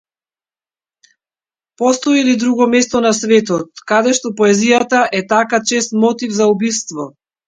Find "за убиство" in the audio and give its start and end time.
6.39-7.07